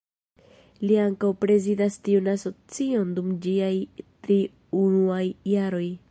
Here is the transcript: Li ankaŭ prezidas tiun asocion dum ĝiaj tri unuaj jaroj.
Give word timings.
Li 0.83 0.95
ankaŭ 1.01 1.29
prezidas 1.43 1.97
tiun 2.07 2.31
asocion 2.33 3.11
dum 3.19 3.29
ĝiaj 3.47 3.71
tri 4.25 4.39
unuaj 4.85 5.23
jaroj. 5.57 5.89